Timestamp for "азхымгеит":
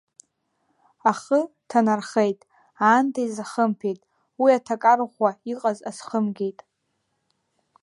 5.89-6.59